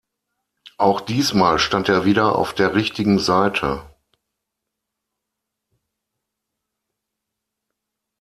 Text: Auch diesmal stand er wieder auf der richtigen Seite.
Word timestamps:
Auch 0.79 0.99
diesmal 1.01 1.59
stand 1.59 1.87
er 1.87 2.05
wieder 2.05 2.35
auf 2.35 2.55
der 2.55 2.73
richtigen 2.73 3.19
Seite. 3.19 3.83